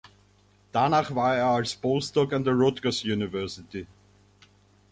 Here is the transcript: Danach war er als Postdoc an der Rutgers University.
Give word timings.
Danach 0.71 1.13
war 1.13 1.35
er 1.35 1.45
als 1.49 1.75
Postdoc 1.75 2.33
an 2.33 2.43
der 2.43 2.55
Rutgers 2.55 3.03
University. 3.03 3.85